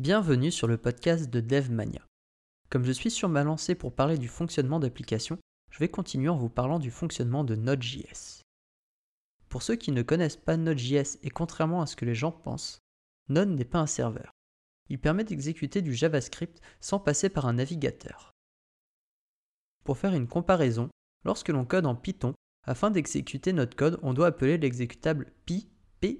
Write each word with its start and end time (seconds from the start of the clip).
Bienvenue 0.00 0.50
sur 0.50 0.66
le 0.66 0.76
podcast 0.76 1.30
de 1.30 1.38
DevMania. 1.38 2.04
Comme 2.68 2.82
je 2.82 2.90
suis 2.90 3.12
sur 3.12 3.28
ma 3.28 3.44
lancée 3.44 3.76
pour 3.76 3.94
parler 3.94 4.18
du 4.18 4.26
fonctionnement 4.26 4.80
d'applications, 4.80 5.38
je 5.70 5.78
vais 5.78 5.88
continuer 5.88 6.28
en 6.28 6.36
vous 6.36 6.48
parlant 6.48 6.80
du 6.80 6.90
fonctionnement 6.90 7.44
de 7.44 7.54
Node.js. 7.54 8.42
Pour 9.48 9.62
ceux 9.62 9.76
qui 9.76 9.92
ne 9.92 10.02
connaissent 10.02 10.36
pas 10.36 10.56
Node.js 10.56 11.18
et 11.22 11.30
contrairement 11.30 11.80
à 11.80 11.86
ce 11.86 11.94
que 11.94 12.04
les 12.04 12.16
gens 12.16 12.32
pensent, 12.32 12.80
Node 13.28 13.50
n'est 13.50 13.64
pas 13.64 13.78
un 13.78 13.86
serveur. 13.86 14.32
Il 14.88 14.98
permet 14.98 15.22
d'exécuter 15.22 15.80
du 15.80 15.94
JavaScript 15.94 16.60
sans 16.80 16.98
passer 16.98 17.28
par 17.28 17.46
un 17.46 17.52
navigateur. 17.52 18.32
Pour 19.84 19.96
faire 19.96 20.14
une 20.14 20.26
comparaison, 20.26 20.88
lorsque 21.24 21.50
l'on 21.50 21.64
code 21.64 21.86
en 21.86 21.94
Python, 21.94 22.34
afin 22.64 22.90
d'exécuter 22.90 23.52
notre 23.52 23.76
code, 23.76 24.00
on 24.02 24.12
doit 24.12 24.26
appeler 24.26 24.58
l'exécutable 24.58 25.32
py, 25.46 25.70
py. 26.00 26.18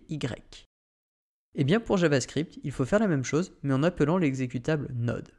Et 1.57 1.61
eh 1.61 1.65
bien 1.65 1.79
pour 1.79 1.99
JavaScript, 1.99 2.59
il 2.65 2.73
faut 2.73 2.85
faire 2.85 2.99
la 2.99 3.07
même 3.07 3.25
chose, 3.25 3.53
mais 3.63 3.75
en 3.75 3.85
appelant 3.85 4.19
l'exécutable 4.19 4.89
Node. 4.93 5.33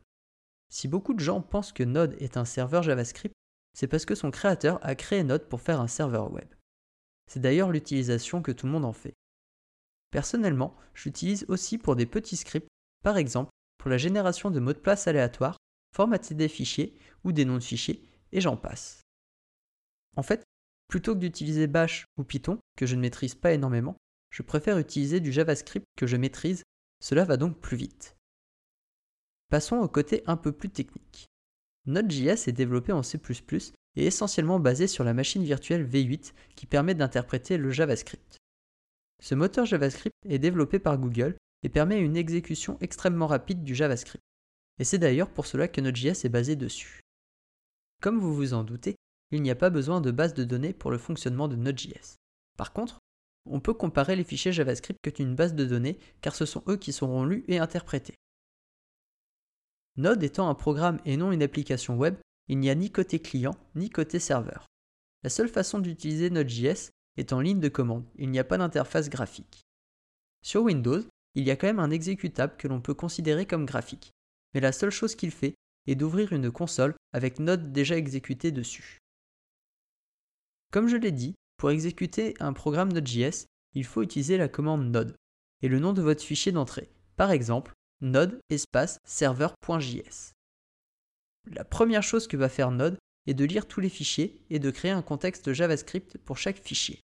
Si 0.70 0.88
beaucoup 0.88 1.14
de 1.14 1.20
gens 1.20 1.42
pensent 1.42 1.74
que 1.74 1.84
Node 1.84 2.16
est 2.20 2.38
un 2.38 2.46
serveur 2.46 2.84
JavaScript, 2.84 3.36
c'est 3.74 3.88
parce 3.88 4.06
que 4.06 4.16
son 4.16 4.32
créateur 4.32 4.80
a 4.82 4.96
créé 4.96 5.24
Node 5.24 5.50
pour 5.50 5.62
faire 5.62 5.82
un 5.82 5.88
serveur 5.88 6.32
web. 6.32 6.48
C'est 7.28 7.42
d'ailleurs 7.42 7.72
l'utilisation 7.72 8.42
que 8.42 8.54
tout 8.54 8.66
le 8.66 8.72
monde 8.72 8.86
en 8.86 8.94
fait. 8.94 9.14
Personnellement, 10.12 10.78
j'utilise 10.94 11.46
aussi 11.50 11.78
pour 11.78 11.98
des 11.98 12.06
petits 12.06 12.38
scripts, 12.38 12.70
par 13.04 13.18
exemple 13.18 13.52
pour 13.86 13.92
la 13.92 14.00
génération 14.00 14.50
de 14.50 14.60
mots 14.60 14.74
de 14.74 14.80
place 14.80 15.08
aléatoires, 15.08 15.58
formater 15.96 16.34
des 16.34 16.48
fichiers 16.48 16.98
ou 17.24 17.32
des 17.32 17.46
noms 17.46 17.60
de 17.60 17.64
fichiers, 17.64 18.02
et 18.32 18.42
j'en 18.42 18.58
passe. 18.58 19.04
En 20.18 20.24
fait, 20.24 20.44
plutôt 20.88 21.14
que 21.14 21.20
d'utiliser 21.20 21.68
Bash 21.68 22.06
ou 22.18 22.24
Python, 22.24 22.58
que 22.76 22.88
je 22.88 22.96
ne 22.96 23.02
maîtrise 23.02 23.36
pas 23.36 23.52
énormément, 23.54 23.96
je 24.36 24.42
préfère 24.42 24.78
utiliser 24.78 25.22
du 25.22 25.32
JavaScript 25.32 25.86
que 25.96 26.08
je 26.08 26.18
maîtrise, 26.18 26.64
cela 27.02 27.24
va 27.24 27.38
donc 27.38 27.58
plus 27.62 27.78
vite. 27.78 28.18
Passons 29.50 29.78
au 29.78 29.88
côté 29.88 30.24
un 30.26 30.36
peu 30.36 30.52
plus 30.52 30.70
technique. 30.70 31.28
Node.js 31.86 32.50
est 32.50 32.52
développé 32.52 32.92
en 32.92 33.02
C++ 33.02 33.18
et 33.96 34.06
essentiellement 34.06 34.60
basé 34.60 34.88
sur 34.88 35.06
la 35.06 35.14
machine 35.14 35.46
virtuelle 35.46 35.88
V8 35.88 36.34
qui 36.58 36.66
permet 36.66 36.96
d'interpréter 36.96 37.56
le 37.56 37.72
JavaScript. 37.72 38.36
Ce 39.22 39.36
moteur 39.36 39.66
JavaScript 39.66 40.18
est 40.28 40.40
développé 40.40 40.80
par 40.80 40.98
Google 40.98 41.38
et 41.64 41.70
permet 41.70 42.02
une 42.02 42.18
exécution 42.18 42.78
extrêmement 42.82 43.28
rapide 43.28 43.64
du 43.64 43.74
JavaScript. 43.74 44.26
Et 44.80 44.84
c'est 44.84 44.98
d'ailleurs 44.98 45.30
pour 45.30 45.46
cela 45.46 45.70
que 45.70 45.80
Node.js 45.80 46.26
est 46.26 46.30
basé 46.30 46.58
dessus. 46.58 47.00
Comme 48.02 48.20
vous 48.20 48.36
vous 48.36 48.54
en 48.54 48.66
doutez, 48.66 48.98
il 49.32 49.42
n'y 49.42 49.52
a 49.52 49.56
pas 49.56 49.70
besoin 49.70 50.02
de 50.02 50.12
base 50.12 50.34
de 50.34 50.44
données 50.44 50.74
pour 50.74 50.92
le 50.92 50.98
fonctionnement 50.98 51.48
de 51.48 51.56
Node.js. 51.56 52.16
Par 52.58 52.74
contre, 52.74 53.00
on 53.46 53.60
peut 53.60 53.74
comparer 53.74 54.16
les 54.16 54.24
fichiers 54.24 54.52
JavaScript 54.52 55.00
que 55.02 55.22
une 55.22 55.36
base 55.36 55.56
de 55.56 55.66
données, 55.66 56.00
car 56.22 56.36
ce 56.36 56.46
sont 56.46 56.64
eux 56.68 56.78
qui 56.78 56.94
seront 56.94 57.26
lus 57.26 57.44
et 57.48 57.60
interprétés. 57.60 58.16
Node 59.98 60.24
étant 60.24 60.50
un 60.50 60.56
programme 60.56 61.00
et 61.06 61.18
non 61.18 61.32
une 61.32 61.44
application 61.44 61.98
web, 61.98 62.16
il 62.48 62.60
n'y 62.60 62.70
a 62.70 62.76
ni 62.76 62.92
côté 62.92 63.20
client 63.20 63.56
ni 63.76 63.90
côté 63.90 64.20
serveur. 64.20 64.66
La 65.24 65.30
seule 65.30 65.50
façon 65.50 65.80
d'utiliser 65.80 66.30
Node.js 66.30 66.92
est 67.18 67.34
en 67.34 67.40
ligne 67.40 67.60
de 67.60 67.70
commande, 67.70 68.06
il 68.18 68.30
n'y 68.30 68.40
a 68.40 68.44
pas 68.44 68.58
d'interface 68.58 69.10
graphique. 69.10 69.62
Sur 70.42 70.64
Windows, 70.64 71.02
il 71.34 71.44
y 71.44 71.52
a 71.52 71.56
quand 71.56 71.68
même 71.68 71.80
un 71.80 71.92
exécutable 71.92 72.58
que 72.58 72.68
l'on 72.68 72.82
peut 72.82 72.94
considérer 72.94 73.46
comme 73.46 73.66
graphique, 73.66 74.12
mais 74.54 74.60
la 74.60 74.72
seule 74.72 74.92
chose 74.92 75.16
qu'il 75.16 75.32
fait 75.32 75.56
est 75.88 75.96
d'ouvrir 75.96 76.34
une 76.34 76.52
console 76.52 76.96
avec 77.14 77.40
Node 77.40 77.72
déjà 77.72 77.98
exécuté 77.98 78.52
dessus. 78.52 79.00
Comme 80.72 80.88
je 80.88 80.98
l'ai 80.98 81.12
dit, 81.12 81.36
pour 81.58 81.72
exécuter 81.72 82.36
un 82.40 82.54
programme 82.54 82.92
Node.js, 82.92 83.46
il 83.74 83.84
faut 83.84 84.02
utiliser 84.02 84.38
la 84.38 84.48
commande 84.48 84.92
node 84.92 85.16
et 85.62 85.68
le 85.68 85.80
nom 85.80 85.94
de 85.94 86.02
votre 86.02 86.24
fichier 86.24 86.52
d'entrée, 86.52 86.90
par 87.16 87.32
exemple 87.32 87.74
node 88.02 88.40
serveur.js. 89.06 90.32
La 91.52 91.64
première 91.64 92.04
chose 92.04 92.28
que 92.28 92.38
va 92.38 92.50
faire 92.50 92.72
Node 92.72 92.98
est 93.28 93.34
de 93.34 93.46
lire 93.46 93.68
tous 93.68 93.80
les 93.80 93.90
fichiers 93.90 94.44
et 94.50 94.60
de 94.60 94.72
créer 94.72 94.92
un 94.92 95.02
contexte 95.02 95.54
JavaScript 95.54 96.18
pour 96.20 96.38
chaque 96.38 96.60
fichier. 96.60 97.00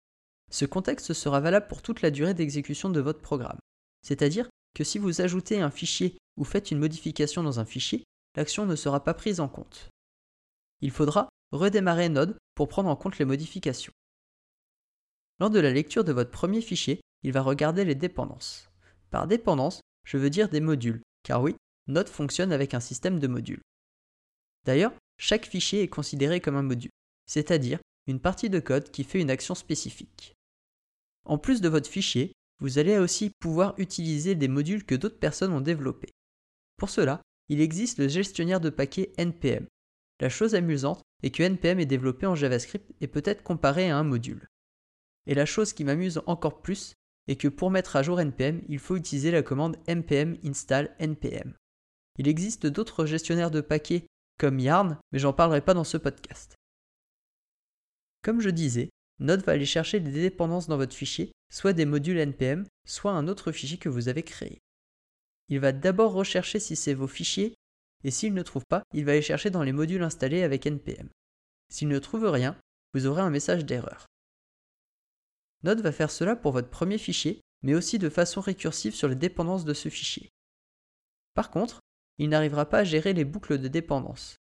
Ce 0.50 0.64
contexte 0.64 1.12
sera 1.12 1.40
valable 1.40 1.68
pour 1.68 1.82
toute 1.82 2.02
la 2.02 2.10
durée 2.10 2.34
d'exécution 2.34 2.90
de 2.90 3.00
votre 3.00 3.20
programme. 3.20 3.58
C'est-à-dire 4.02 4.48
que 4.74 4.84
si 4.84 4.98
vous 4.98 5.20
ajoutez 5.20 5.60
un 5.60 5.70
fichier 5.70 6.18
ou 6.36 6.44
faites 6.44 6.70
une 6.70 6.78
modification 6.78 7.42
dans 7.42 7.60
un 7.60 7.64
fichier, 7.64 8.04
l'action 8.36 8.66
ne 8.66 8.76
sera 8.76 9.04
pas 9.04 9.14
prise 9.14 9.40
en 9.40 9.48
compte. 9.48 9.88
Il 10.80 10.90
faudra 10.90 11.28
redémarrer 11.52 12.08
Node 12.08 12.36
pour 12.54 12.68
prendre 12.68 12.88
en 12.88 12.96
compte 12.96 13.18
les 13.18 13.24
modifications. 13.24 13.92
Lors 15.40 15.48
de 15.50 15.58
la 15.58 15.72
lecture 15.72 16.04
de 16.04 16.12
votre 16.12 16.30
premier 16.30 16.60
fichier, 16.60 17.00
il 17.22 17.32
va 17.32 17.40
regarder 17.40 17.86
les 17.86 17.94
dépendances. 17.94 18.70
Par 19.10 19.26
dépendance, 19.26 19.80
je 20.04 20.18
veux 20.18 20.28
dire 20.28 20.50
des 20.50 20.60
modules, 20.60 21.00
car 21.22 21.42
oui, 21.42 21.56
Node 21.86 22.10
fonctionne 22.10 22.52
avec 22.52 22.74
un 22.74 22.80
système 22.80 23.18
de 23.18 23.26
modules. 23.26 23.62
D'ailleurs, 24.66 24.92
chaque 25.18 25.46
fichier 25.46 25.82
est 25.82 25.88
considéré 25.88 26.40
comme 26.40 26.56
un 26.56 26.62
module, 26.62 26.90
c'est-à-dire 27.26 27.80
une 28.06 28.20
partie 28.20 28.50
de 28.50 28.60
code 28.60 28.90
qui 28.90 29.02
fait 29.02 29.20
une 29.20 29.30
action 29.30 29.54
spécifique. 29.54 30.34
En 31.24 31.38
plus 31.38 31.62
de 31.62 31.70
votre 31.70 31.88
fichier, 31.88 32.32
vous 32.60 32.78
allez 32.78 32.98
aussi 32.98 33.30
pouvoir 33.40 33.74
utiliser 33.78 34.34
des 34.34 34.48
modules 34.48 34.84
que 34.84 34.94
d'autres 34.94 35.18
personnes 35.18 35.54
ont 35.54 35.62
développés. 35.62 36.10
Pour 36.76 36.90
cela, 36.90 37.22
il 37.48 37.62
existe 37.62 37.98
le 37.98 38.08
gestionnaire 38.08 38.60
de 38.60 38.68
paquets 38.68 39.12
NPM. 39.16 39.66
La 40.20 40.28
chose 40.28 40.54
amusante 40.54 41.00
est 41.22 41.30
que 41.30 41.42
NPM 41.42 41.80
est 41.80 41.86
développé 41.86 42.26
en 42.26 42.34
JavaScript 42.34 42.92
et 43.00 43.08
peut 43.08 43.22
être 43.24 43.42
comparé 43.42 43.90
à 43.90 43.96
un 43.96 44.04
module. 44.04 44.46
Et 45.30 45.34
la 45.34 45.46
chose 45.46 45.72
qui 45.72 45.84
m'amuse 45.84 46.20
encore 46.26 46.60
plus 46.60 46.94
est 47.28 47.36
que 47.36 47.46
pour 47.46 47.70
mettre 47.70 47.94
à 47.94 48.02
jour 48.02 48.20
npm, 48.20 48.62
il 48.68 48.80
faut 48.80 48.96
utiliser 48.96 49.30
la 49.30 49.44
commande 49.44 49.76
npm 49.86 50.36
install 50.44 50.92
npm. 50.98 51.54
Il 52.18 52.26
existe 52.26 52.66
d'autres 52.66 53.06
gestionnaires 53.06 53.52
de 53.52 53.60
paquets 53.60 54.06
comme 54.38 54.58
Yarn, 54.58 54.98
mais 55.12 55.20
j'en 55.20 55.32
parlerai 55.32 55.60
pas 55.60 55.72
dans 55.72 55.84
ce 55.84 55.98
podcast. 55.98 56.56
Comme 58.22 58.40
je 58.40 58.50
disais, 58.50 58.90
Node 59.20 59.44
va 59.44 59.52
aller 59.52 59.66
chercher 59.66 60.00
des 60.00 60.10
dépendances 60.10 60.66
dans 60.66 60.76
votre 60.76 60.96
fichier, 60.96 61.30
soit 61.48 61.74
des 61.74 61.86
modules 61.86 62.18
npm, 62.18 62.66
soit 62.84 63.12
un 63.12 63.28
autre 63.28 63.52
fichier 63.52 63.78
que 63.78 63.88
vous 63.88 64.08
avez 64.08 64.24
créé. 64.24 64.58
Il 65.48 65.60
va 65.60 65.70
d'abord 65.70 66.12
rechercher 66.12 66.58
si 66.58 66.74
c'est 66.74 66.94
vos 66.94 67.06
fichiers, 67.06 67.54
et 68.02 68.10
s'il 68.10 68.34
ne 68.34 68.42
trouve 68.42 68.64
pas, 68.68 68.82
il 68.94 69.04
va 69.04 69.12
aller 69.12 69.22
chercher 69.22 69.50
dans 69.50 69.62
les 69.62 69.72
modules 69.72 70.02
installés 70.02 70.42
avec 70.42 70.66
npm. 70.66 71.08
S'il 71.68 71.86
ne 71.86 72.00
trouve 72.00 72.28
rien, 72.28 72.56
vous 72.94 73.06
aurez 73.06 73.22
un 73.22 73.30
message 73.30 73.64
d'erreur. 73.64 74.06
Node 75.62 75.80
va 75.80 75.92
faire 75.92 76.10
cela 76.10 76.36
pour 76.36 76.52
votre 76.52 76.70
premier 76.70 76.98
fichier, 76.98 77.40
mais 77.62 77.74
aussi 77.74 77.98
de 77.98 78.08
façon 78.08 78.40
récursive 78.40 78.94
sur 78.94 79.08
les 79.08 79.14
dépendances 79.14 79.64
de 79.64 79.74
ce 79.74 79.88
fichier. 79.88 80.30
Par 81.34 81.50
contre, 81.50 81.80
il 82.18 82.28
n'arrivera 82.28 82.66
pas 82.66 82.78
à 82.78 82.84
gérer 82.84 83.12
les 83.12 83.24
boucles 83.24 83.58
de 83.58 83.68
dépendance. 83.68 84.36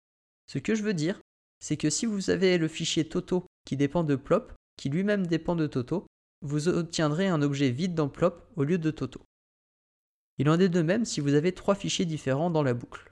Ce 0.47 0.59
que 0.59 0.75
je 0.75 0.83
veux 0.83 0.95
dire, 0.95 1.21
c'est 1.61 1.77
que 1.77 1.91
si 1.91 2.07
vous 2.07 2.31
avez 2.31 2.59
le 2.59 2.69
fichier 2.69 3.09
Toto 3.09 3.47
qui 3.65 3.77
dépend 3.77 4.05
de 4.05 4.17
Plop, 4.17 4.53
qui 4.77 4.89
lui-même 4.89 5.27
dépend 5.27 5.57
de 5.57 5.67
Toto, 5.67 6.07
vous 6.43 6.69
obtiendrez 6.69 7.29
un 7.29 7.43
objet 7.43 7.71
vide 7.71 7.95
dans 7.95 8.09
Plop 8.09 8.47
au 8.57 8.65
lieu 8.65 8.79
de 8.79 8.91
Toto. 8.91 9.23
Il 10.39 10.51
en 10.51 10.59
est 10.59 10.69
de 10.69 10.83
même 10.83 11.05
si 11.05 11.21
vous 11.21 11.35
avez 11.35 11.53
trois 11.53 11.75
fichiers 11.75 12.05
différents 12.05 12.51
dans 12.51 12.63
la 12.63 12.75
boucle. 12.75 13.11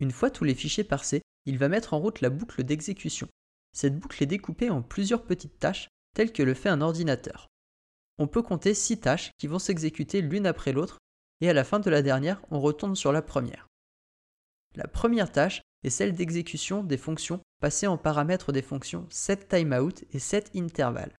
Une 0.00 0.10
fois 0.10 0.30
tous 0.30 0.44
les 0.44 0.54
fichiers 0.54 0.84
parsés, 0.84 1.22
il 1.44 1.58
va 1.58 1.68
mettre 1.68 1.94
en 1.94 2.00
route 2.00 2.20
la 2.20 2.30
boucle 2.30 2.64
d'exécution. 2.64 3.28
Cette 3.72 3.98
boucle 3.98 4.22
est 4.22 4.26
découpée 4.26 4.70
en 4.70 4.82
plusieurs 4.82 5.24
petites 5.24 5.58
tâches 5.58 5.88
tel 6.16 6.32
que 6.32 6.42
le 6.42 6.54
fait 6.54 6.70
un 6.70 6.80
ordinateur. 6.80 7.46
On 8.16 8.26
peut 8.26 8.40
compter 8.40 8.72
6 8.72 9.00
tâches 9.00 9.32
qui 9.36 9.48
vont 9.48 9.58
s'exécuter 9.58 10.22
l'une 10.22 10.46
après 10.46 10.72
l'autre, 10.72 10.96
et 11.42 11.50
à 11.50 11.52
la 11.52 11.62
fin 11.62 11.78
de 11.78 11.90
la 11.90 12.00
dernière, 12.00 12.40
on 12.50 12.58
retourne 12.58 12.96
sur 12.96 13.12
la 13.12 13.20
première. 13.20 13.66
La 14.76 14.88
première 14.88 15.30
tâche 15.30 15.60
est 15.84 15.90
celle 15.90 16.14
d'exécution 16.14 16.82
des 16.82 16.96
fonctions 16.96 17.42
passées 17.60 17.86
en 17.86 17.98
paramètres 17.98 18.50
des 18.50 18.62
fonctions 18.62 19.06
setTimeout 19.10 20.06
et 20.10 20.18
setInterval. 20.18 21.14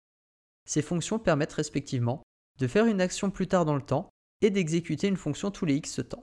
Ces 0.64 0.80
fonctions 0.80 1.18
permettent 1.18 1.52
respectivement 1.52 2.22
de 2.58 2.66
faire 2.66 2.86
une 2.86 3.02
action 3.02 3.30
plus 3.30 3.48
tard 3.48 3.66
dans 3.66 3.76
le 3.76 3.82
temps 3.82 4.08
et 4.40 4.48
d'exécuter 4.48 5.08
une 5.08 5.18
fonction 5.18 5.50
tous 5.50 5.66
les 5.66 5.74
x 5.74 6.00
temps. 6.08 6.22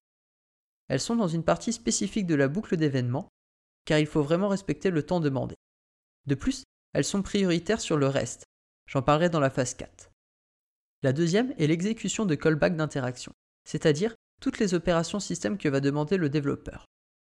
Elles 0.87 0.99
sont 0.99 1.15
dans 1.15 1.27
une 1.27 1.43
partie 1.43 1.73
spécifique 1.73 2.25
de 2.25 2.33
la 2.33 2.47
boucle 2.47 2.75
d'événements, 2.75 3.29
car 3.85 3.99
il 3.99 4.07
faut 4.07 4.23
vraiment 4.23 4.47
respecter 4.47 4.89
le 4.89 5.05
temps 5.05 5.19
demandé. 5.19 5.53
De 6.25 6.33
plus, 6.33 6.63
elles 6.93 7.05
sont 7.05 7.21
prioritaires 7.21 7.81
sur 7.81 7.97
le 7.97 8.07
reste, 8.07 8.45
J'en 8.87 9.01
parlerai 9.01 9.29
dans 9.29 9.39
la 9.39 9.49
phase 9.49 9.73
4. 9.73 10.11
La 11.01 11.13
deuxième 11.13 11.53
est 11.57 11.67
l'exécution 11.67 12.25
de 12.25 12.35
callback 12.35 12.75
d'interaction, 12.75 13.33
c'est-à-dire 13.65 14.15
toutes 14.41 14.59
les 14.59 14.73
opérations 14.73 15.19
système 15.19 15.57
que 15.57 15.69
va 15.69 15.79
demander 15.79 16.17
le 16.17 16.29
développeur. 16.29 16.85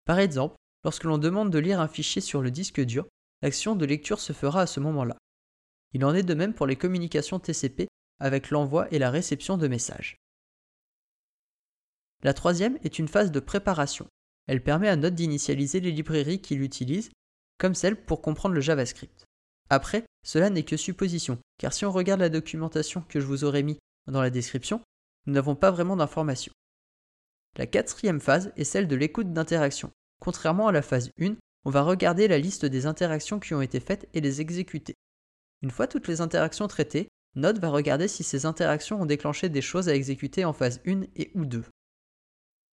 Par 0.04 0.18
exemple, 0.18 0.56
lorsque 0.84 1.04
l'on 1.04 1.18
demande 1.18 1.50
de 1.50 1.58
lire 1.58 1.80
un 1.80 1.88
fichier 1.88 2.20
sur 2.20 2.42
le 2.42 2.50
disque 2.50 2.80
dur, 2.80 3.06
l'action 3.42 3.76
de 3.76 3.84
lecture 3.84 4.20
se 4.20 4.32
fera 4.32 4.62
à 4.62 4.66
ce 4.66 4.80
moment-là. 4.80 5.16
Il 5.92 6.04
en 6.04 6.14
est 6.14 6.22
de 6.22 6.34
même 6.34 6.54
pour 6.54 6.66
les 6.66 6.76
communications 6.76 7.38
TCP 7.38 7.88
avec 8.20 8.50
l'envoi 8.50 8.92
et 8.92 8.98
la 8.98 9.10
réception 9.10 9.56
de 9.56 9.68
messages. 9.68 10.16
La 12.22 12.34
troisième 12.34 12.78
est 12.82 12.98
une 12.98 13.08
phase 13.08 13.30
de 13.30 13.40
préparation. 13.40 14.08
Elle 14.46 14.62
permet 14.62 14.88
à 14.88 14.96
Node 14.96 15.14
d'initialiser 15.14 15.80
les 15.80 15.92
librairies 15.92 16.40
qu'il 16.40 16.62
utilise, 16.62 17.10
comme 17.58 17.74
celle 17.74 17.96
pour 17.96 18.22
comprendre 18.22 18.54
le 18.54 18.60
JavaScript. 18.60 19.27
Après, 19.70 20.04
cela 20.24 20.50
n'est 20.50 20.64
que 20.64 20.76
supposition, 20.76 21.38
car 21.58 21.72
si 21.72 21.84
on 21.84 21.92
regarde 21.92 22.20
la 22.20 22.28
documentation 22.28 23.02
que 23.08 23.20
je 23.20 23.26
vous 23.26 23.44
aurais 23.44 23.62
mis 23.62 23.78
dans 24.06 24.22
la 24.22 24.30
description, 24.30 24.80
nous 25.26 25.34
n'avons 25.34 25.54
pas 25.54 25.70
vraiment 25.70 25.96
d'informations. 25.96 26.52
La 27.56 27.66
quatrième 27.66 28.20
phase 28.20 28.52
est 28.56 28.64
celle 28.64 28.88
de 28.88 28.96
l'écoute 28.96 29.32
d'interaction. 29.32 29.90
Contrairement 30.20 30.68
à 30.68 30.72
la 30.72 30.82
phase 30.82 31.10
1, 31.20 31.34
on 31.64 31.70
va 31.70 31.82
regarder 31.82 32.28
la 32.28 32.38
liste 32.38 32.64
des 32.64 32.86
interactions 32.86 33.40
qui 33.40 33.52
ont 33.54 33.60
été 33.60 33.80
faites 33.80 34.08
et 34.14 34.20
les 34.20 34.40
exécuter. 34.40 34.94
Une 35.62 35.70
fois 35.70 35.86
toutes 35.86 36.08
les 36.08 36.20
interactions 36.20 36.68
traitées, 36.68 37.08
Node 37.34 37.58
va 37.58 37.68
regarder 37.68 38.08
si 38.08 38.24
ces 38.24 38.46
interactions 38.46 39.00
ont 39.00 39.06
déclenché 39.06 39.48
des 39.48 39.60
choses 39.60 39.88
à 39.88 39.94
exécuter 39.94 40.44
en 40.44 40.52
phase 40.52 40.80
1 40.86 41.02
et 41.16 41.30
ou 41.34 41.44
2. 41.44 41.64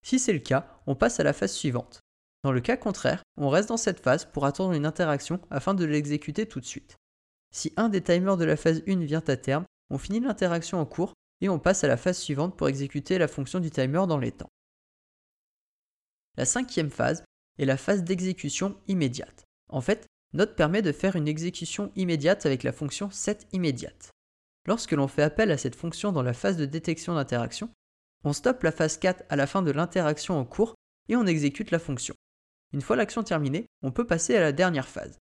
Si 0.03 0.19
c'est 0.19 0.33
le 0.33 0.39
cas, 0.39 0.79
on 0.87 0.95
passe 0.95 1.19
à 1.19 1.23
la 1.23 1.33
phase 1.33 1.51
suivante. 1.51 1.99
Dans 2.45 2.51
le 2.51 2.61
cas 2.61 2.77
contraire, 2.77 3.23
on 3.37 3.49
reste 3.49 3.69
dans 3.69 3.75
cette 3.75 4.01
phase 4.01 4.25
pour 4.25 4.45
attendre 4.45 4.73
une 4.73 4.85
interaction 4.85 5.41
afin 5.49 5.73
de 5.73 5.83
l'exécuter 5.83 6.45
tout 6.45 6.59
de 6.59 6.65
suite. 6.65 6.95
Si 7.51 7.73
un 7.75 7.89
des 7.89 8.03
timers 8.03 8.37
de 8.37 8.45
la 8.45 8.55
phase 8.55 8.83
1 8.87 8.99
vient 8.99 9.23
à 9.25 9.35
terme, 9.35 9.65
on 9.89 9.97
finit 9.97 10.19
l'interaction 10.19 10.79
en 10.79 10.85
cours 10.85 11.13
et 11.41 11.49
on 11.49 11.57
passe 11.57 11.83
à 11.83 11.87
la 11.87 11.97
phase 11.97 12.19
suivante 12.19 12.55
pour 12.55 12.69
exécuter 12.69 13.17
la 13.17 13.27
fonction 13.27 13.59
du 13.59 13.71
timer 13.71 14.03
dans 14.07 14.19
les 14.19 14.31
temps. 14.31 14.51
La 16.37 16.45
cinquième 16.45 16.91
phase 16.91 17.23
est 17.57 17.65
la 17.65 17.77
phase 17.77 18.03
d'exécution 18.03 18.79
immédiate. 18.87 19.45
En 19.69 19.81
fait, 19.81 20.05
Node 20.33 20.55
permet 20.55 20.83
de 20.83 20.91
faire 20.91 21.15
une 21.15 21.27
exécution 21.27 21.91
immédiate 21.95 22.45
avec 22.45 22.61
la 22.61 22.73
fonction 22.73 23.09
setImmediate. 23.09 24.11
Lorsque 24.67 24.91
l'on 24.91 25.07
fait 25.07 25.23
appel 25.23 25.49
à 25.49 25.57
cette 25.57 25.75
fonction 25.75 26.11
dans 26.11 26.21
la 26.21 26.33
phase 26.33 26.57
de 26.57 26.67
détection 26.67 27.15
d'interaction, 27.15 27.71
on 28.23 28.33
stoppe 28.33 28.61
la 28.61 28.71
phase 28.71 28.99
4 28.99 29.23
à 29.29 29.35
la 29.35 29.47
fin 29.47 29.63
de 29.63 29.71
l'interaction 29.71 30.37
en 30.37 30.45
cours 30.45 30.75
et 31.09 31.15
on 31.15 31.25
exécute 31.25 31.71
la 31.71 31.79
fonction. 31.79 32.13
Une 32.73 32.81
fois 32.81 32.95
l'action 32.95 33.23
terminée, 33.23 33.65
on 33.81 33.91
peut 33.91 34.07
passer 34.07 34.35
à 34.35 34.41
la 34.41 34.51
dernière 34.51 34.87
phase. 34.87 35.17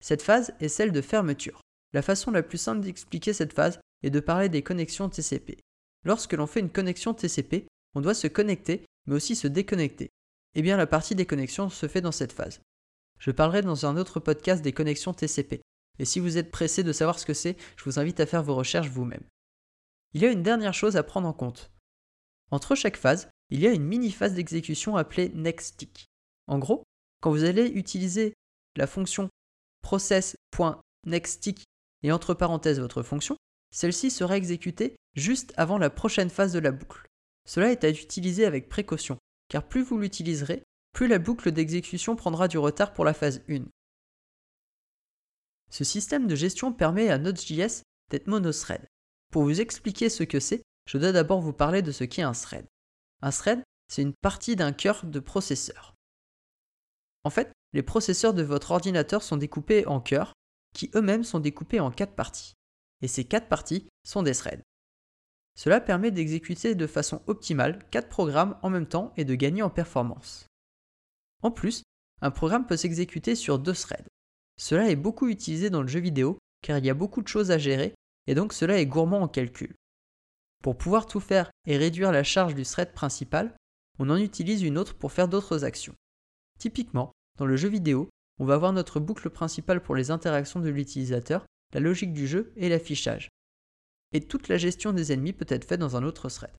Cette 0.00 0.22
phase 0.22 0.52
est 0.60 0.68
celle 0.68 0.92
de 0.92 1.00
fermeture. 1.00 1.60
La 1.92 2.02
façon 2.02 2.30
la 2.30 2.42
plus 2.42 2.58
simple 2.58 2.80
d'expliquer 2.80 3.32
cette 3.32 3.52
phase 3.52 3.80
est 4.02 4.10
de 4.10 4.20
parler 4.20 4.48
des 4.48 4.62
connexions 4.62 5.08
TCP. 5.08 5.58
Lorsque 6.04 6.32
l'on 6.32 6.46
fait 6.46 6.60
une 6.60 6.70
connexion 6.70 7.14
TCP, 7.14 7.66
on 7.94 8.00
doit 8.00 8.14
se 8.14 8.26
connecter 8.26 8.84
mais 9.06 9.14
aussi 9.14 9.36
se 9.36 9.48
déconnecter. 9.48 10.10
Eh 10.54 10.62
bien 10.62 10.76
la 10.76 10.86
partie 10.86 11.14
des 11.14 11.26
connexions 11.26 11.68
se 11.68 11.88
fait 11.88 12.00
dans 12.00 12.12
cette 12.12 12.32
phase. 12.32 12.60
Je 13.18 13.30
parlerai 13.30 13.62
dans 13.62 13.86
un 13.86 13.96
autre 13.96 14.20
podcast 14.20 14.62
des 14.62 14.72
connexions 14.72 15.14
TCP. 15.14 15.62
Et 15.98 16.04
si 16.04 16.20
vous 16.20 16.38
êtes 16.38 16.50
pressé 16.50 16.82
de 16.82 16.92
savoir 16.92 17.18
ce 17.18 17.26
que 17.26 17.34
c'est, 17.34 17.56
je 17.76 17.84
vous 17.84 17.98
invite 17.98 18.20
à 18.20 18.26
faire 18.26 18.42
vos 18.42 18.54
recherches 18.54 18.88
vous-même. 18.88 19.24
Il 20.14 20.22
y 20.22 20.26
a 20.26 20.30
une 20.30 20.42
dernière 20.42 20.74
chose 20.74 20.96
à 20.96 21.02
prendre 21.02 21.28
en 21.28 21.32
compte. 21.32 21.70
Entre 22.50 22.74
chaque 22.74 22.96
phase, 22.96 23.30
il 23.50 23.60
y 23.60 23.66
a 23.66 23.72
une 23.72 23.84
mini-phase 23.84 24.34
d'exécution 24.34 24.96
appelée 24.96 25.30
nextTick. 25.30 26.06
En 26.46 26.58
gros, 26.58 26.84
quand 27.20 27.30
vous 27.30 27.44
allez 27.44 27.66
utiliser 27.68 28.34
la 28.76 28.86
fonction 28.86 29.28
process.nextTick 29.82 31.64
et 32.02 32.12
entre 32.12 32.34
parenthèses 32.34 32.80
votre 32.80 33.02
fonction, 33.02 33.36
celle-ci 33.70 34.10
sera 34.10 34.36
exécutée 34.36 34.96
juste 35.14 35.52
avant 35.56 35.78
la 35.78 35.90
prochaine 35.90 36.30
phase 36.30 36.52
de 36.52 36.58
la 36.58 36.72
boucle. 36.72 37.06
Cela 37.46 37.70
est 37.72 37.84
à 37.84 37.90
utiliser 37.90 38.44
avec 38.44 38.68
précaution, 38.68 39.18
car 39.48 39.66
plus 39.66 39.82
vous 39.82 39.98
l'utiliserez, 39.98 40.62
plus 40.92 41.08
la 41.08 41.18
boucle 41.18 41.52
d'exécution 41.52 42.16
prendra 42.16 42.48
du 42.48 42.58
retard 42.58 42.92
pour 42.92 43.04
la 43.04 43.14
phase 43.14 43.42
1. 43.48 43.64
Ce 45.70 45.84
système 45.84 46.26
de 46.26 46.34
gestion 46.34 46.72
permet 46.72 47.08
à 47.08 47.18
Node.js 47.18 47.82
d'être 48.10 48.26
monothread. 48.26 48.86
Pour 49.30 49.44
vous 49.44 49.60
expliquer 49.60 50.10
ce 50.10 50.22
que 50.22 50.38
c'est, 50.38 50.62
je 50.86 50.98
dois 50.98 51.12
d'abord 51.12 51.40
vous 51.40 51.54
parler 51.54 51.80
de 51.80 51.92
ce 51.92 52.04
qu'est 52.04 52.22
un 52.22 52.32
thread. 52.32 52.66
Un 53.22 53.30
thread, 53.30 53.62
c'est 53.88 54.02
une 54.02 54.14
partie 54.20 54.56
d'un 54.56 54.72
cœur 54.72 55.06
de 55.06 55.20
processeur. 55.20 55.91
En 57.24 57.30
fait, 57.30 57.52
les 57.72 57.82
processeurs 57.82 58.34
de 58.34 58.42
votre 58.42 58.72
ordinateur 58.72 59.22
sont 59.22 59.36
découpés 59.36 59.86
en 59.86 60.00
cœurs, 60.00 60.32
qui 60.74 60.90
eux-mêmes 60.94 61.24
sont 61.24 61.40
découpés 61.40 61.80
en 61.80 61.90
quatre 61.90 62.14
parties. 62.14 62.54
Et 63.00 63.08
ces 63.08 63.24
quatre 63.24 63.48
parties 63.48 63.88
sont 64.04 64.22
des 64.22 64.34
threads. 64.34 64.62
Cela 65.54 65.80
permet 65.80 66.10
d'exécuter 66.10 66.74
de 66.74 66.86
façon 66.86 67.22
optimale 67.26 67.84
quatre 67.90 68.08
programmes 68.08 68.58
en 68.62 68.70
même 68.70 68.86
temps 68.86 69.12
et 69.16 69.24
de 69.24 69.34
gagner 69.34 69.62
en 69.62 69.70
performance. 69.70 70.46
En 71.42 71.50
plus, 71.50 71.82
un 72.22 72.30
programme 72.30 72.66
peut 72.66 72.76
s'exécuter 72.76 73.34
sur 73.34 73.58
deux 73.58 73.74
threads. 73.74 74.06
Cela 74.58 74.88
est 74.88 74.96
beaucoup 74.96 75.28
utilisé 75.28 75.70
dans 75.70 75.82
le 75.82 75.88
jeu 75.88 76.00
vidéo 76.00 76.38
car 76.62 76.78
il 76.78 76.86
y 76.86 76.90
a 76.90 76.94
beaucoup 76.94 77.20
de 77.20 77.28
choses 77.28 77.50
à 77.50 77.58
gérer 77.58 77.94
et 78.26 78.34
donc 78.34 78.52
cela 78.52 78.78
est 78.78 78.86
gourmand 78.86 79.20
en 79.20 79.28
calcul. 79.28 79.74
Pour 80.62 80.78
pouvoir 80.78 81.06
tout 81.06 81.20
faire 81.20 81.50
et 81.66 81.76
réduire 81.76 82.12
la 82.12 82.22
charge 82.22 82.54
du 82.54 82.62
thread 82.62 82.92
principal, 82.92 83.54
on 83.98 84.08
en 84.10 84.16
utilise 84.16 84.62
une 84.62 84.78
autre 84.78 84.96
pour 84.96 85.12
faire 85.12 85.28
d'autres 85.28 85.64
actions. 85.64 85.94
Typiquement, 86.62 87.10
dans 87.38 87.46
le 87.46 87.56
jeu 87.56 87.68
vidéo, 87.68 88.08
on 88.38 88.44
va 88.44 88.54
avoir 88.54 88.72
notre 88.72 89.00
boucle 89.00 89.30
principale 89.30 89.82
pour 89.82 89.96
les 89.96 90.12
interactions 90.12 90.60
de 90.60 90.68
l'utilisateur, 90.68 91.44
la 91.74 91.80
logique 91.80 92.12
du 92.12 92.28
jeu 92.28 92.52
et 92.54 92.68
l'affichage. 92.68 93.30
Et 94.12 94.20
toute 94.20 94.46
la 94.46 94.58
gestion 94.58 94.92
des 94.92 95.10
ennemis 95.10 95.32
peut 95.32 95.44
être 95.48 95.64
faite 95.64 95.80
dans 95.80 95.96
un 95.96 96.04
autre 96.04 96.28
thread. 96.28 96.52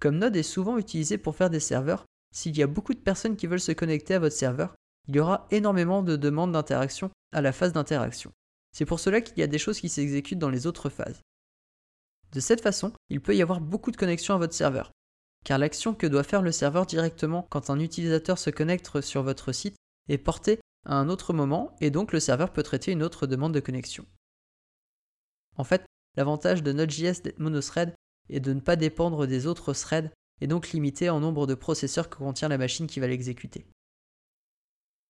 Comme 0.00 0.16
Node 0.16 0.34
est 0.34 0.42
souvent 0.42 0.78
utilisé 0.78 1.18
pour 1.18 1.36
faire 1.36 1.50
des 1.50 1.60
serveurs, 1.60 2.06
s'il 2.34 2.56
y 2.56 2.62
a 2.62 2.66
beaucoup 2.66 2.94
de 2.94 3.00
personnes 3.00 3.36
qui 3.36 3.46
veulent 3.46 3.60
se 3.60 3.72
connecter 3.72 4.14
à 4.14 4.18
votre 4.18 4.34
serveur, 4.34 4.74
il 5.08 5.16
y 5.16 5.20
aura 5.20 5.46
énormément 5.50 6.02
de 6.02 6.16
demandes 6.16 6.52
d'interaction 6.52 7.10
à 7.32 7.42
la 7.42 7.52
phase 7.52 7.74
d'interaction. 7.74 8.32
C'est 8.72 8.86
pour 8.86 8.98
cela 8.98 9.20
qu'il 9.20 9.36
y 9.36 9.42
a 9.42 9.46
des 9.46 9.58
choses 9.58 9.78
qui 9.78 9.90
s'exécutent 9.90 10.38
dans 10.38 10.48
les 10.48 10.66
autres 10.66 10.88
phases. 10.88 11.20
De 12.32 12.40
cette 12.40 12.62
façon, 12.62 12.94
il 13.10 13.20
peut 13.20 13.36
y 13.36 13.42
avoir 13.42 13.60
beaucoup 13.60 13.90
de 13.90 13.98
connexions 13.98 14.36
à 14.36 14.38
votre 14.38 14.54
serveur, 14.54 14.90
car 15.44 15.58
l'action 15.58 15.94
que 15.94 16.06
doit 16.06 16.24
faire 16.24 16.42
le 16.42 16.52
serveur 16.52 16.86
directement 16.86 17.46
quand 17.50 17.70
un 17.70 17.80
utilisateur 17.80 18.38
se 18.38 18.50
connecte 18.50 19.00
sur 19.00 19.22
votre 19.22 19.52
site 19.52 19.76
est 20.08 20.18
portée 20.18 20.60
à 20.86 20.94
un 20.94 21.08
autre 21.08 21.32
moment 21.32 21.76
et 21.80 21.90
donc 21.90 22.12
le 22.12 22.20
serveur 22.20 22.52
peut 22.52 22.62
traiter 22.62 22.92
une 22.92 23.02
autre 23.02 23.26
demande 23.26 23.54
de 23.54 23.60
connexion. 23.60 24.06
En 25.56 25.64
fait, 25.64 25.84
l'avantage 26.16 26.62
de 26.62 26.72
Node.js 26.72 27.22
d'être 27.22 27.38
monothread 27.38 27.94
est 28.28 28.40
de 28.40 28.52
ne 28.52 28.60
pas 28.60 28.76
dépendre 28.76 29.26
des 29.26 29.46
autres 29.46 29.72
threads 29.72 30.10
et 30.40 30.46
donc 30.46 30.70
limité 30.70 31.10
en 31.10 31.20
nombre 31.20 31.46
de 31.46 31.54
processeurs 31.54 32.08
que 32.08 32.16
contient 32.16 32.48
la 32.48 32.58
machine 32.58 32.86
qui 32.86 33.00
va 33.00 33.08
l'exécuter. 33.08 33.66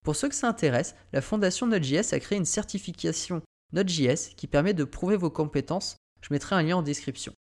Pour 0.03 0.17
ceux 0.17 0.29
que 0.29 0.35
ça 0.35 0.49
intéresse, 0.49 0.95
la 1.13 1.21
fondation 1.21 1.67
Node.js 1.67 2.13
a 2.15 2.21
créé 2.21 2.39
une 2.39 2.47
certification 2.47 3.43
Node.js 3.73 4.35
qui 4.37 4.47
permet 4.47 4.75
de 4.75 4.85
prouver 4.85 5.17
vos 5.17 5.31
compétences. 5.31 5.97
Je 6.23 6.33
mettrai 6.33 6.57
un 6.57 6.63
lien 6.63 6.77
en 6.77 6.83
description. 6.83 7.35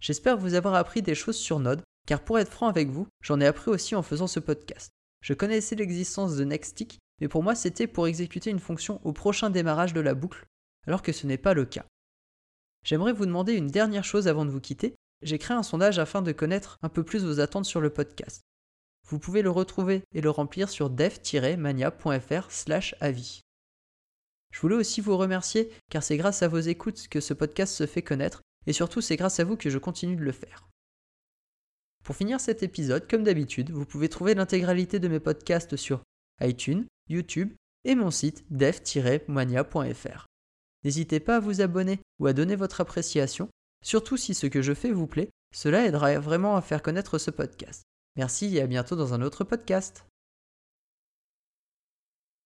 J'espère 0.00 0.38
vous 0.38 0.54
avoir 0.54 0.74
appris 0.74 1.02
des 1.02 1.14
choses 1.14 1.36
sur 1.36 1.60
Node, 1.60 1.82
car 2.06 2.24
pour 2.24 2.38
être 2.38 2.50
franc 2.50 2.68
avec 2.68 2.88
vous, 2.88 3.06
j'en 3.22 3.38
ai 3.40 3.46
appris 3.46 3.70
aussi 3.70 3.94
en 3.94 4.02
faisant 4.02 4.26
ce 4.26 4.40
podcast. 4.40 4.90
Je 5.22 5.34
connaissais 5.34 5.76
l'existence 5.76 6.36
de 6.36 6.44
Nexttick, 6.44 6.98
mais 7.20 7.28
pour 7.28 7.42
moi 7.42 7.54
c'était 7.54 7.86
pour 7.86 8.06
exécuter 8.06 8.48
une 8.50 8.58
fonction 8.58 9.02
au 9.04 9.12
prochain 9.12 9.50
démarrage 9.50 9.92
de 9.92 10.00
la 10.00 10.14
boucle, 10.14 10.46
alors 10.86 11.02
que 11.02 11.12
ce 11.12 11.26
n'est 11.26 11.36
pas 11.36 11.52
le 11.52 11.66
cas. 11.66 11.84
J'aimerais 12.82 13.12
vous 13.12 13.26
demander 13.26 13.52
une 13.52 13.68
dernière 13.68 14.04
chose 14.04 14.26
avant 14.26 14.46
de 14.46 14.50
vous 14.50 14.60
quitter. 14.60 14.94
J'ai 15.20 15.38
créé 15.38 15.54
un 15.54 15.62
sondage 15.62 15.98
afin 15.98 16.22
de 16.22 16.32
connaître 16.32 16.78
un 16.80 16.88
peu 16.88 17.04
plus 17.04 17.22
vos 17.22 17.40
attentes 17.40 17.66
sur 17.66 17.82
le 17.82 17.90
podcast. 17.90 18.40
Vous 19.06 19.18
pouvez 19.18 19.42
le 19.42 19.50
retrouver 19.50 20.02
et 20.14 20.22
le 20.22 20.30
remplir 20.30 20.70
sur 20.70 20.88
dev-mania.fr/avis. 20.88 23.40
Je 24.52 24.60
voulais 24.60 24.76
aussi 24.76 25.02
vous 25.02 25.18
remercier 25.18 25.70
car 25.90 26.02
c'est 26.02 26.16
grâce 26.16 26.42
à 26.42 26.48
vos 26.48 26.58
écoutes 26.58 27.06
que 27.08 27.20
ce 27.20 27.34
podcast 27.34 27.74
se 27.74 27.86
fait 27.86 28.02
connaître 28.02 28.40
et 28.66 28.72
surtout 28.72 29.00
c'est 29.00 29.16
grâce 29.16 29.40
à 29.40 29.44
vous 29.44 29.56
que 29.56 29.70
je 29.70 29.78
continue 29.78 30.16
de 30.16 30.24
le 30.24 30.32
faire. 30.32 30.68
Pour 32.04 32.16
finir 32.16 32.40
cet 32.40 32.62
épisode, 32.62 33.08
comme 33.08 33.24
d'habitude, 33.24 33.70
vous 33.70 33.84
pouvez 33.84 34.08
trouver 34.08 34.34
l'intégralité 34.34 34.98
de 34.98 35.08
mes 35.08 35.20
podcasts 35.20 35.76
sur 35.76 36.02
iTunes, 36.40 36.86
YouTube 37.08 37.52
et 37.84 37.94
mon 37.94 38.10
site 38.10 38.44
dev-mania.fr. 38.50 40.26
N'hésitez 40.84 41.20
pas 41.20 41.36
à 41.36 41.40
vous 41.40 41.60
abonner 41.60 42.00
ou 42.18 42.26
à 42.26 42.32
donner 42.32 42.56
votre 42.56 42.80
appréciation, 42.80 43.48
surtout 43.84 44.16
si 44.16 44.34
ce 44.34 44.46
que 44.46 44.62
je 44.62 44.72
fais 44.72 44.92
vous 44.92 45.06
plaît, 45.06 45.30
cela 45.54 45.84
aidera 45.86 46.18
vraiment 46.18 46.56
à 46.56 46.62
faire 46.62 46.82
connaître 46.82 47.18
ce 47.18 47.30
podcast. 47.30 47.82
Merci 48.16 48.56
et 48.56 48.62
à 48.62 48.66
bientôt 48.66 48.96
dans 48.96 49.14
un 49.14 49.22
autre 49.22 49.44
podcast. 49.44 50.04